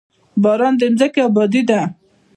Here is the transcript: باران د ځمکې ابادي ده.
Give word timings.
باران 0.43 0.73
د 0.79 0.81
ځمکې 0.99 1.21
ابادي 1.27 1.61
ده. 1.69 1.81